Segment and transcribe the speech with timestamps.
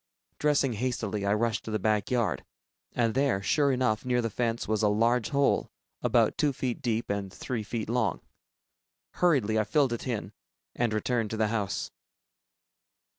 [0.39, 2.43] Dressing hastily, I rushed to the back yard,
[2.93, 5.69] and there, sure enough, near the fence, was a large hole
[6.01, 8.21] about two feet deep and three feet long.
[9.17, 10.33] Hurriedly, I filled it in
[10.73, 11.91] and returned to the house.